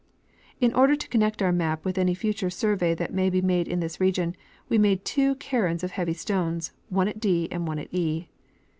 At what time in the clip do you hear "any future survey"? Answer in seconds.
1.99-2.95